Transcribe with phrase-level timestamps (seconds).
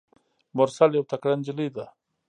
[0.57, 1.85] مرسل یوه تکړه نجلۍ ده.